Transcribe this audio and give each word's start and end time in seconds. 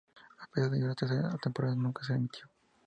A 0.43 0.47
pesar 0.47 0.71
de 0.71 0.77
ello 0.79 0.87
la 0.87 0.95
tercera 0.95 1.37
temporada 1.37 1.75
nunca 1.75 2.03
se 2.03 2.13
emitió. 2.13 2.49